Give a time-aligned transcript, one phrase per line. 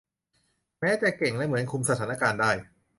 [0.79, 2.51] แม้จะเก่งและเหมือนคุมสถานการณ์ได้